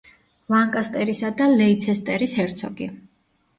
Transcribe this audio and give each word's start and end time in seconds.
ლანკასტერისა 0.53 1.31
და 1.43 1.51
ლეიცესტერის 1.61 2.37
ჰერცოგი. 2.43 2.91